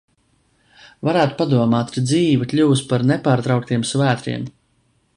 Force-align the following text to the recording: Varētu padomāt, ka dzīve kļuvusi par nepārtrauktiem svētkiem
Varētu 1.07 1.37
padomāt, 1.41 1.93
ka 1.97 2.03
dzīve 2.07 2.49
kļuvusi 2.55 2.89
par 2.95 3.07
nepārtrauktiem 3.13 3.89
svētkiem 3.95 4.53